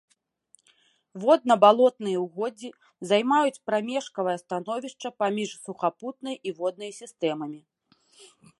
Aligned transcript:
Водна-балотныя 1.25 2.19
ўгоддзі 2.21 2.69
займаюць 3.09 3.61
прамежкавае 3.69 4.35
становішча 4.43 5.07
паміж 5.25 5.49
сухапутнай 5.67 6.35
і 6.49 6.55
воднай 6.61 6.91
сістэмамі. 7.01 7.59